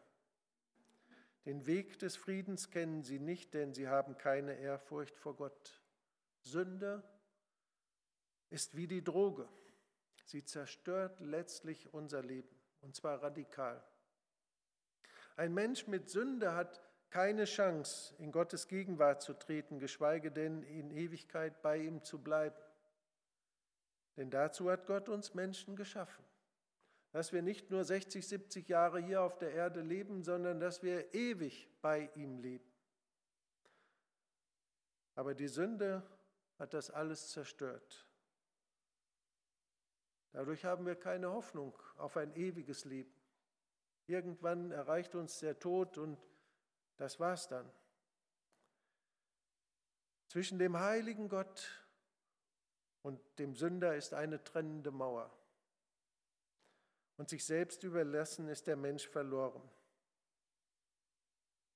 Den 1.45 1.65
Weg 1.65 1.97
des 1.99 2.15
Friedens 2.17 2.69
kennen 2.69 3.01
sie 3.01 3.17
nicht, 3.17 3.53
denn 3.53 3.73
sie 3.73 3.87
haben 3.87 4.17
keine 4.17 4.59
Ehrfurcht 4.59 5.17
vor 5.17 5.35
Gott. 5.35 5.81
Sünde 6.41 7.01
ist 8.49 8.75
wie 8.75 8.87
die 8.87 9.03
Droge. 9.03 9.47
Sie 10.25 10.43
zerstört 10.43 11.19
letztlich 11.21 11.93
unser 11.93 12.21
Leben, 12.21 12.53
und 12.81 12.95
zwar 12.95 13.23
radikal. 13.23 13.81
Ein 15.37 15.53
Mensch 15.53 15.87
mit 15.87 16.09
Sünde 16.09 16.53
hat 16.55 16.81
keine 17.09 17.45
Chance, 17.45 18.13
in 18.19 18.33
Gottes 18.33 18.67
Gegenwart 18.67 19.21
zu 19.21 19.33
treten, 19.33 19.79
geschweige 19.79 20.29
denn 20.29 20.61
in 20.63 20.91
Ewigkeit 20.91 21.61
bei 21.61 21.77
ihm 21.77 22.03
zu 22.03 22.21
bleiben. 22.21 22.57
Denn 24.19 24.29
dazu 24.29 24.69
hat 24.69 24.85
Gott 24.85 25.07
uns 25.07 25.33
Menschen 25.33 25.77
geschaffen. 25.77 26.25
Dass 27.13 27.31
wir 27.31 27.41
nicht 27.41 27.71
nur 27.71 27.85
60, 27.85 28.27
70 28.27 28.67
Jahre 28.67 28.99
hier 28.99 29.21
auf 29.21 29.37
der 29.37 29.53
Erde 29.53 29.79
leben, 29.79 30.23
sondern 30.23 30.59
dass 30.59 30.83
wir 30.83 31.13
ewig 31.13 31.69
bei 31.81 32.09
ihm 32.15 32.37
leben. 32.37 32.69
Aber 35.15 35.33
die 35.33 35.47
Sünde 35.47 36.03
hat 36.57 36.73
das 36.73 36.91
alles 36.91 37.29
zerstört. 37.29 38.05
Dadurch 40.33 40.65
haben 40.65 40.85
wir 40.85 40.97
keine 40.97 41.31
Hoffnung 41.31 41.73
auf 41.95 42.17
ein 42.17 42.35
ewiges 42.35 42.83
Leben. 42.83 43.15
Irgendwann 44.05 44.71
erreicht 44.71 45.15
uns 45.15 45.39
der 45.39 45.57
Tod 45.59 45.97
und 45.97 46.19
das 46.97 47.21
war's 47.21 47.47
dann. 47.47 47.71
Zwischen 50.27 50.59
dem 50.59 50.77
heiligen 50.77 51.29
Gott 51.29 51.88
und 53.01 53.19
dem 53.39 53.55
Sünder 53.55 53.95
ist 53.95 54.13
eine 54.13 54.43
trennende 54.43 54.91
Mauer. 54.91 55.31
Und 57.17 57.29
sich 57.29 57.45
selbst 57.45 57.83
überlassen 57.83 58.47
ist 58.47 58.67
der 58.67 58.75
Mensch 58.77 59.07
verloren. 59.07 59.61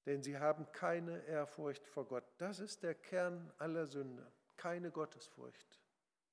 Denn 0.06 0.22
sie 0.22 0.38
haben 0.38 0.72
keine 0.72 1.26
Ehrfurcht 1.26 1.88
vor 1.88 2.06
Gott. 2.06 2.26
Das 2.38 2.60
ist 2.60 2.84
der 2.84 2.96
Kern 2.96 3.52
aller 3.58 3.86
Sünde, 3.86 4.30
keine 4.58 4.92
Gottesfurcht. 4.92 5.82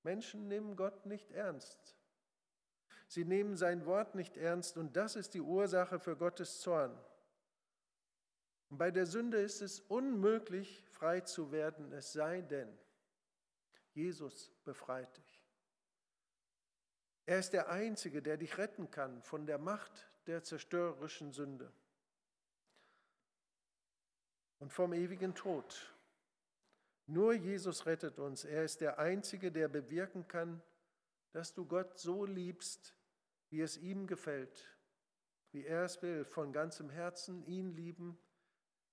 Menschen 0.03 0.49
nehmen 0.49 0.77
Gott 0.77 1.07
nicht 1.07 1.31
ernst. 1.31 1.97
Sie 3.07 3.25
nehmen 3.25 3.57
sein 3.57 3.87
Wort 3.87 4.15
nicht 4.15 4.37
ernst 4.37 4.77
und 4.77 4.97
das 4.97 5.17
ist 5.17 5.35
die 5.35 5.41
Ursache 5.41 5.99
für 5.99 6.17
Gottes 6.17 6.61
Zorn. 6.61 6.97
Und 8.71 8.79
bei 8.79 8.93
der 8.93 9.07
Sünde 9.07 9.41
ist 9.41 9.63
es 9.63 9.81
unmöglich, 9.81 10.85
frei 10.91 11.21
zu 11.21 11.51
werden, 11.51 11.93
es 11.93 12.13
sei 12.13 12.41
denn, 12.41 12.73
Jesus 14.01 14.51
befreit 14.65 15.15
dich. 15.17 15.45
Er 17.27 17.39
ist 17.39 17.53
der 17.53 17.69
Einzige, 17.69 18.23
der 18.23 18.39
dich 18.39 18.57
retten 18.57 18.91
kann 18.91 19.23
von 19.23 19.47
der 19.47 19.59
Macht 19.59 20.11
der 20.27 20.43
zerstörerischen 20.43 21.33
Sünde 21.33 21.73
und 24.59 24.73
vom 24.73 24.93
ewigen 24.93 25.35
Tod. 25.35 25.95
Nur 27.07 27.35
Jesus 27.35 27.87
rettet 27.87 28.19
uns. 28.19 28.45
Er 28.45 28.65
ist 28.65 28.81
der 28.81 28.99
Einzige, 28.99 29.53
der 29.53 29.69
bewirken 29.69 30.27
kann, 30.29 30.63
dass 31.33 31.53
du 31.53 31.67
Gott 31.67 31.99
so 31.99 32.25
liebst, 32.25 32.95
wie 33.51 33.61
es 33.61 33.77
ihm 33.77 34.07
gefällt, 34.07 34.79
wie 35.53 35.65
er 35.65 35.85
es 35.85 36.01
will, 36.03 36.25
von 36.25 36.53
ganzem 36.53 36.89
Herzen 36.89 37.43
ihn 37.45 37.71
lieben, 37.73 38.19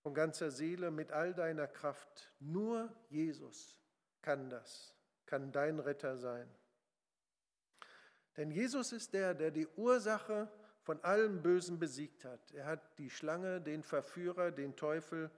von 0.01 0.13
ganzer 0.13 0.51
Seele, 0.51 0.91
mit 0.91 1.11
all 1.11 1.33
deiner 1.33 1.67
Kraft. 1.67 2.33
Nur 2.39 2.93
Jesus 3.09 3.77
kann 4.21 4.49
das, 4.49 4.96
kann 5.27 5.51
dein 5.51 5.79
Retter 5.79 6.17
sein. 6.17 6.49
Denn 8.37 8.51
Jesus 8.51 8.91
ist 8.91 9.13
der, 9.13 9.33
der 9.33 9.51
die 9.51 9.67
Ursache 9.67 10.49
von 10.81 11.03
allem 11.03 11.41
Bösen 11.41 11.79
besiegt 11.79 12.23
hat. 12.23 12.51
Er 12.53 12.65
hat 12.65 12.97
die 12.97 13.09
Schlange, 13.09 13.61
den 13.61 13.83
Verführer, 13.83 14.51
den 14.51 14.75
Teufel, 14.75 15.29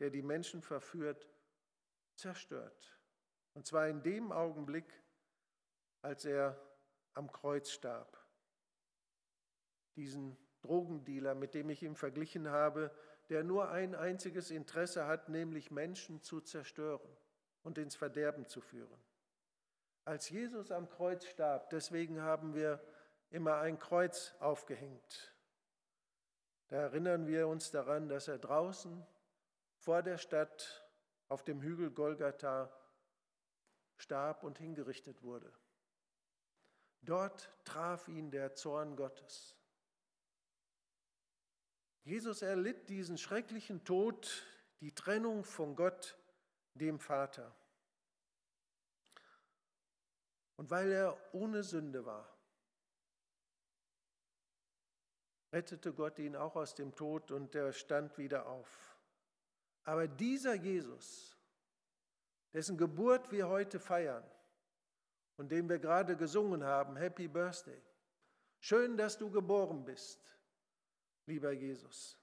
der 0.00 0.10
die 0.10 0.22
Menschen 0.22 0.62
verführt, 0.62 1.28
zerstört. 2.14 2.98
Und 3.54 3.66
zwar 3.66 3.88
in 3.88 4.02
dem 4.02 4.32
Augenblick, 4.32 4.92
als 6.02 6.24
er 6.24 6.60
am 7.14 7.30
Kreuz 7.30 7.70
starb. 7.70 8.18
Diesen 9.94 10.36
Drogendealer, 10.62 11.34
mit 11.34 11.54
dem 11.54 11.70
ich 11.70 11.82
ihn 11.82 11.94
verglichen 11.94 12.48
habe, 12.48 12.90
der 13.28 13.44
nur 13.44 13.70
ein 13.70 13.94
einziges 13.94 14.50
Interesse 14.50 15.06
hat, 15.06 15.28
nämlich 15.28 15.70
Menschen 15.70 16.22
zu 16.22 16.40
zerstören 16.40 17.16
und 17.62 17.78
ins 17.78 17.96
Verderben 17.96 18.46
zu 18.46 18.60
führen. 18.60 19.00
Als 20.06 20.30
Jesus 20.30 20.70
am 20.70 20.88
Kreuz 20.88 21.26
starb, 21.26 21.68
deswegen 21.70 22.22
haben 22.22 22.54
wir 22.54 22.80
immer 23.30 23.56
ein 23.56 23.76
Kreuz 23.80 24.36
aufgehängt. 24.38 25.34
Da 26.68 26.76
erinnern 26.76 27.26
wir 27.26 27.48
uns 27.48 27.72
daran, 27.72 28.08
dass 28.08 28.28
er 28.28 28.38
draußen 28.38 29.04
vor 29.78 30.04
der 30.04 30.18
Stadt 30.18 30.88
auf 31.26 31.42
dem 31.42 31.60
Hügel 31.60 31.90
Golgatha 31.90 32.70
starb 33.96 34.44
und 34.44 34.58
hingerichtet 34.58 35.24
wurde. 35.24 35.52
Dort 37.02 37.52
traf 37.64 38.06
ihn 38.06 38.30
der 38.30 38.54
Zorn 38.54 38.94
Gottes. 38.94 39.56
Jesus 42.04 42.42
erlitt 42.42 42.88
diesen 42.88 43.18
schrecklichen 43.18 43.82
Tod, 43.82 44.46
die 44.78 44.94
Trennung 44.94 45.42
von 45.42 45.74
Gott, 45.74 46.16
dem 46.74 47.00
Vater. 47.00 47.52
Und 50.56 50.70
weil 50.70 50.90
er 50.90 51.16
ohne 51.34 51.62
Sünde 51.62 52.04
war, 52.04 52.36
rettete 55.52 55.92
Gott 55.92 56.18
ihn 56.18 56.36
auch 56.36 56.56
aus 56.56 56.74
dem 56.74 56.94
Tod 56.94 57.30
und 57.30 57.54
er 57.54 57.72
stand 57.72 58.16
wieder 58.18 58.46
auf. 58.46 58.98
Aber 59.84 60.08
dieser 60.08 60.54
Jesus, 60.54 61.36
dessen 62.52 62.76
Geburt 62.76 63.30
wir 63.30 63.48
heute 63.48 63.78
feiern 63.78 64.24
und 65.36 65.50
den 65.50 65.68
wir 65.68 65.78
gerade 65.78 66.16
gesungen 66.16 66.64
haben, 66.64 66.96
Happy 66.96 67.28
Birthday, 67.28 67.80
schön, 68.58 68.96
dass 68.96 69.18
du 69.18 69.30
geboren 69.30 69.84
bist, 69.84 70.20
lieber 71.26 71.52
Jesus. 71.52 72.18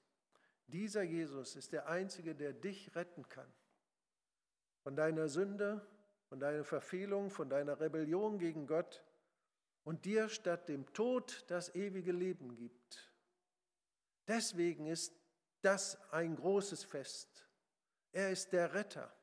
Dieser 0.67 1.03
Jesus 1.03 1.55
ist 1.55 1.71
der 1.71 1.87
Einzige, 1.87 2.35
der 2.35 2.53
dich 2.53 2.95
retten 2.95 3.27
kann 3.29 3.51
von 4.81 4.95
deiner 4.95 5.29
Sünde 5.29 5.85
von 6.33 6.39
deiner 6.39 6.63
Verfehlung, 6.63 7.29
von 7.29 7.47
deiner 7.47 7.79
Rebellion 7.79 8.39
gegen 8.39 8.65
Gott 8.65 9.03
und 9.83 10.03
dir 10.05 10.29
statt 10.29 10.67
dem 10.67 10.91
Tod 10.91 11.45
das 11.47 11.75
ewige 11.75 12.11
Leben 12.11 12.55
gibt. 12.55 13.13
Deswegen 14.27 14.87
ist 14.87 15.13
das 15.61 15.95
ein 16.11 16.35
großes 16.35 16.85
Fest. 16.85 17.47
Er 18.13 18.31
ist 18.31 18.51
der 18.51 18.73
Retter. 18.73 19.13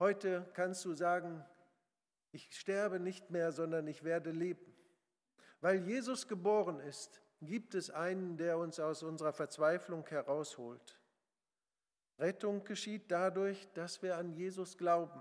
Heute 0.00 0.50
kannst 0.54 0.84
du 0.84 0.92
sagen, 0.92 1.46
ich 2.32 2.52
sterbe 2.52 2.98
nicht 2.98 3.30
mehr, 3.30 3.52
sondern 3.52 3.86
ich 3.86 4.02
werde 4.02 4.32
leben. 4.32 4.74
Weil 5.60 5.86
Jesus 5.86 6.26
geboren 6.26 6.80
ist, 6.80 7.22
gibt 7.42 7.76
es 7.76 7.90
einen, 7.90 8.36
der 8.36 8.58
uns 8.58 8.80
aus 8.80 9.04
unserer 9.04 9.32
Verzweiflung 9.32 10.04
herausholt. 10.08 10.98
Rettung 12.18 12.64
geschieht 12.64 13.08
dadurch, 13.08 13.68
dass 13.74 14.02
wir 14.02 14.16
an 14.16 14.32
Jesus 14.32 14.76
glauben. 14.76 15.20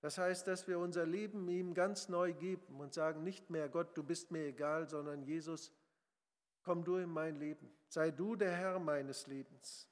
Das 0.00 0.16
heißt, 0.18 0.46
dass 0.46 0.68
wir 0.68 0.78
unser 0.78 1.06
Leben 1.06 1.48
ihm 1.48 1.74
ganz 1.74 2.08
neu 2.08 2.32
geben 2.32 2.80
und 2.80 2.94
sagen, 2.94 3.24
nicht 3.24 3.50
mehr 3.50 3.68
Gott, 3.68 3.96
du 3.96 4.02
bist 4.02 4.30
mir 4.30 4.46
egal, 4.46 4.88
sondern 4.88 5.22
Jesus, 5.22 5.72
komm 6.62 6.84
du 6.84 6.96
in 6.96 7.10
mein 7.10 7.36
Leben. 7.36 7.68
Sei 7.88 8.10
du 8.10 8.36
der 8.36 8.52
Herr 8.52 8.78
meines 8.78 9.26
Lebens. 9.26 9.88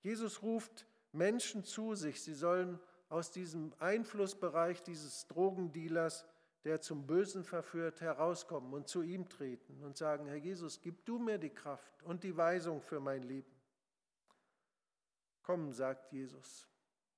Jesus 0.00 0.42
ruft 0.42 0.86
Menschen 1.12 1.64
zu 1.64 1.94
sich, 1.94 2.22
sie 2.22 2.34
sollen 2.34 2.80
aus 3.08 3.30
diesem 3.30 3.72
Einflussbereich 3.78 4.82
dieses 4.82 5.28
Drogendealers, 5.28 6.26
der 6.64 6.80
zum 6.80 7.06
Bösen 7.06 7.44
verführt, 7.44 8.00
herauskommen 8.00 8.72
und 8.72 8.88
zu 8.88 9.02
ihm 9.02 9.28
treten 9.28 9.84
und 9.84 9.96
sagen, 9.96 10.26
Herr 10.26 10.36
Jesus, 10.36 10.80
gib 10.80 11.04
du 11.04 11.18
mir 11.18 11.38
die 11.38 11.54
Kraft 11.54 12.02
und 12.02 12.24
die 12.24 12.36
Weisung 12.36 12.80
für 12.80 13.00
mein 13.00 13.22
Leben. 13.22 13.54
Komm, 15.42 15.72
sagt 15.72 16.10
Jesus, 16.10 16.66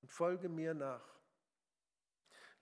und 0.02 0.10
folge 0.10 0.48
mir 0.48 0.74
nach. 0.74 1.15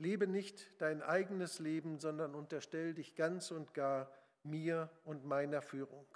Lebe 0.05 0.27
nicht 0.27 0.71
dein 0.83 1.01
eigenes 1.01 1.61
Leben, 1.61 1.99
sondern 1.99 2.35
unterstell 2.35 2.93
dich 2.93 3.15
ganz 3.15 3.51
und 3.51 3.73
gar 3.73 4.13
mir 4.43 4.91
und 5.05 5.25
meiner 5.25 5.63
Führung. 5.63 6.07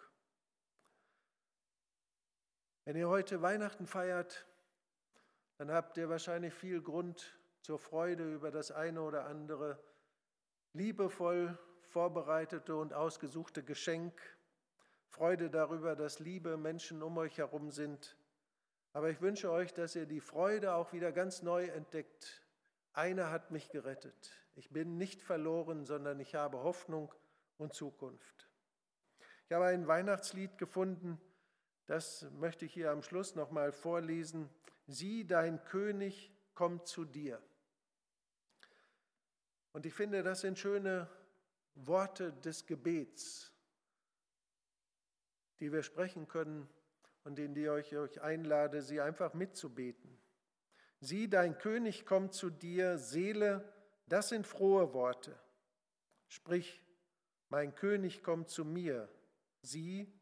Wenn 2.84 2.96
ihr 2.96 3.08
heute 3.08 3.40
Weihnachten 3.40 3.86
feiert, 3.86 4.46
dann 5.56 5.72
habt 5.72 5.96
ihr 5.96 6.10
wahrscheinlich 6.10 6.52
viel 6.52 6.82
Grund 6.82 7.40
zur 7.62 7.78
Freude 7.78 8.30
über 8.34 8.50
das 8.50 8.70
eine 8.70 9.00
oder 9.00 9.24
andere 9.24 9.82
liebevoll 10.74 11.58
vorbereitete 11.80 12.76
und 12.76 12.92
ausgesuchte 12.92 13.62
Geschenk, 13.64 14.20
Freude 15.08 15.48
darüber, 15.48 15.96
dass 15.96 16.18
liebe 16.18 16.58
Menschen 16.58 17.02
um 17.02 17.16
euch 17.16 17.38
herum 17.38 17.70
sind. 17.70 18.18
Aber 18.92 19.08
ich 19.08 19.22
wünsche 19.22 19.50
euch, 19.50 19.72
dass 19.72 19.96
ihr 19.96 20.04
die 20.04 20.20
Freude 20.20 20.74
auch 20.74 20.92
wieder 20.92 21.10
ganz 21.10 21.40
neu 21.40 21.68
entdeckt 21.68 22.42
einer 22.92 23.30
hat 23.30 23.50
mich 23.50 23.70
gerettet. 23.70 24.32
Ich 24.54 24.70
bin 24.70 24.98
nicht 24.98 25.22
verloren, 25.22 25.84
sondern 25.84 26.18
ich 26.20 26.34
habe 26.34 26.58
Hoffnung 26.58 27.14
und 27.56 27.74
Zukunft. 27.74 28.48
Ich 29.46 29.52
habe 29.52 29.66
ein 29.66 29.86
Weihnachtslied 29.86 30.58
gefunden, 30.58 31.20
das 31.86 32.30
möchte 32.32 32.66
ich 32.66 32.74
hier 32.74 32.90
am 32.90 33.02
Schluss 33.02 33.34
nochmal 33.34 33.72
vorlesen. 33.72 34.50
Sieh, 34.86 35.26
dein 35.26 35.64
König 35.64 36.30
kommt 36.54 36.86
zu 36.86 37.06
dir. 37.06 37.42
Und 39.72 39.86
ich 39.86 39.94
finde, 39.94 40.22
das 40.22 40.42
sind 40.42 40.58
schöne 40.58 41.08
Worte 41.74 42.32
des 42.32 42.66
Gebets, 42.66 43.54
die 45.60 45.72
wir 45.72 45.82
sprechen 45.82 46.28
können 46.28 46.68
und 47.24 47.38
in 47.38 47.54
die 47.54 47.66
ich 47.80 47.96
euch 47.96 48.20
einlade, 48.20 48.82
sie 48.82 49.00
einfach 49.00 49.32
mitzubeten. 49.34 50.18
Sieh, 51.00 51.28
dein 51.28 51.58
König 51.58 52.06
kommt 52.06 52.34
zu 52.34 52.50
dir, 52.50 52.98
Seele, 52.98 53.72
das 54.06 54.30
sind 54.30 54.46
frohe 54.46 54.92
Worte. 54.92 55.38
Sprich, 56.26 56.82
mein 57.48 57.74
König 57.74 58.22
kommt 58.22 58.48
zu 58.48 58.64
mir. 58.64 59.08
Sieh, 59.62 60.12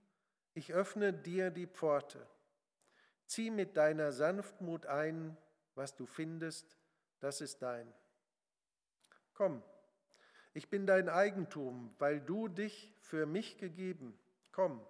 ich 0.55 0.73
öffne 0.73 1.13
dir 1.13 1.51
die 1.51 1.67
Pforte. 1.67 2.27
Zieh 3.27 3.51
mit 3.51 3.77
deiner 3.77 4.13
Sanftmut 4.13 4.87
ein, 4.87 5.37
was 5.75 5.97
du 5.97 6.07
findest, 6.07 6.77
das 7.21 7.41
ist 7.41 7.63
dein. 7.63 7.93
Komm, 9.35 9.63
ich 10.55 10.71
bin 10.71 10.87
dein 10.87 11.09
Eigentum, 11.09 11.95
weil 11.99 12.21
du 12.21 12.49
dich 12.49 12.95
für 13.01 13.27
mich 13.27 13.59
gegeben. 13.59 14.19
Komm, 14.53 14.81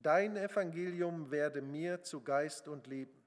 dein 0.00 0.36
Evangelium 0.36 1.30
werde 1.30 1.62
mir 1.62 2.02
zu 2.02 2.22
Geist 2.22 2.68
und 2.68 2.86
Leben. 2.86 3.25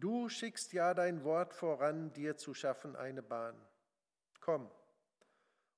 Du 0.00 0.30
schickst 0.30 0.72
ja 0.72 0.94
dein 0.94 1.24
Wort 1.24 1.52
voran, 1.52 2.10
dir 2.14 2.38
zu 2.38 2.54
schaffen 2.54 2.96
eine 2.96 3.22
Bahn. 3.22 3.54
Komm 4.40 4.70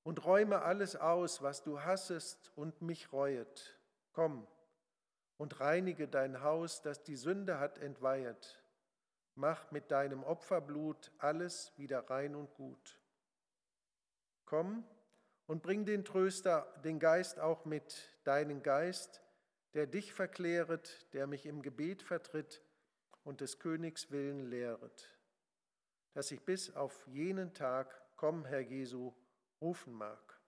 und 0.03 0.23
räume 0.23 0.61
alles 0.61 0.95
aus, 0.95 1.41
was 1.41 1.61
du 1.61 1.81
hassest 1.81 2.49
und 2.55 2.81
mich 2.81 3.11
reuet. 3.11 3.77
Komm 4.13 4.47
und 5.35 5.59
reinige 5.59 6.07
dein 6.07 6.41
Haus, 6.41 6.81
das 6.81 7.03
die 7.03 7.17
Sünde 7.17 7.59
hat 7.59 7.79
entweihet. 7.79 8.63
Mach 9.35 9.71
mit 9.71 9.91
deinem 9.91 10.23
Opferblut 10.23 11.11
alles 11.17 11.73
wieder 11.75 12.09
rein 12.09 12.33
und 12.33 12.53
gut. 12.53 13.01
Komm 14.45 14.85
und 15.47 15.61
bring 15.63 15.85
den 15.85 16.05
Tröster, 16.05 16.73
den 16.85 16.97
Geist 16.99 17.41
auch 17.41 17.65
mit, 17.65 18.17
deinen 18.23 18.63
Geist, 18.63 19.21
der 19.73 19.85
dich 19.85 20.13
verkläret, 20.13 21.11
der 21.11 21.27
mich 21.27 21.45
im 21.45 21.61
Gebet 21.61 22.03
vertritt, 22.03 22.62
und 23.23 23.41
des 23.41 23.59
Königs 23.59 24.11
Willen 24.11 24.49
lehret, 24.49 25.07
dass 26.13 26.31
ich 26.31 26.41
bis 26.41 26.75
auf 26.75 27.07
jenen 27.07 27.53
Tag, 27.53 28.01
komm, 28.15 28.45
Herr 28.45 28.59
Jesu, 28.61 29.13
rufen 29.61 29.93
mag. 29.93 30.39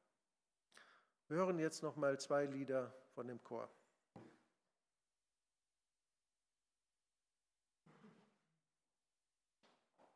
Wir 1.28 1.38
hören 1.38 1.60
jetzt 1.60 1.82
noch 1.82 1.96
mal 1.96 2.20
zwei 2.20 2.46
Lieder 2.46 2.94
von 3.14 3.28
dem 3.28 3.42
Chor. 3.44 3.70